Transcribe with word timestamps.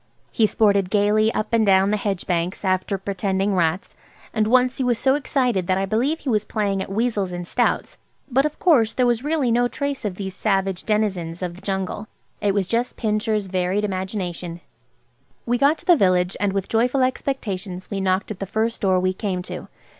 He 0.31 0.47
sported 0.47 0.89
gaily 0.89 1.31
up 1.31 1.49
and 1.53 1.63
down 1.63 1.91
the 1.91 1.95
hedge 1.97 2.25
banks 2.25 2.65
after 2.65 2.97
pretending 2.97 3.53
rats, 3.53 3.95
and 4.33 4.47
once 4.47 4.77
he 4.77 4.83
was 4.83 4.97
so 4.97 5.13
excited 5.13 5.67
that 5.67 5.77
I 5.77 5.85
believe 5.85 6.21
he 6.21 6.29
was 6.29 6.43
playing 6.43 6.81
at 6.81 6.91
weasels 6.91 7.31
and 7.31 7.45
stoats. 7.47 7.99
But 8.27 8.43
of 8.43 8.57
course 8.57 8.93
there 8.93 9.05
was 9.05 9.23
really 9.23 9.51
no 9.51 9.67
trace 9.67 10.03
of 10.03 10.15
these 10.15 10.33
savage 10.35 10.85
denizens 10.85 11.43
of 11.43 11.53
the 11.55 11.61
jungle. 11.61 12.07
It 12.41 12.55
was 12.55 12.65
just 12.65 12.97
Pincher's 12.97 13.45
varied 13.45 13.85
imagination. 13.85 14.61
We 15.45 15.59
got 15.59 15.77
to 15.77 15.85
the 15.85 15.95
village, 15.95 16.35
and 16.39 16.51
with 16.51 16.67
joyful 16.67 17.03
expectations 17.03 17.91
we 17.91 18.01
knocked 18.01 18.31
at 18.31 18.39
the 18.39 18.47
first 18.47 18.81
door 18.81 18.99
we 18.99 19.13
came 19.13 19.43
to. 19.43 19.67